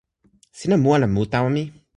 sina 0.57 0.75
mu 0.81 0.89
ala 0.95 1.07
mu 1.13 1.21
tawa 1.31 1.49
mi? 1.55 1.63